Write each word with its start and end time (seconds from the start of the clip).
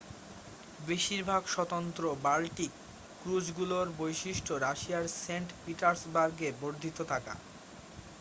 বেশিরভাগ 0.79 1.41
স্বতন্ত্র 1.47 2.03
বাল্টিক 2.23 2.71
ক্রুজগুলোর 3.21 3.87
বৈশিষ্ট্য 3.97 4.53
রাশিয়ার 4.59 5.05
সেন্ট-পিটার্সবার্গে 5.19 6.49
বর্ধিত 6.61 6.97
থাকা 7.11 7.33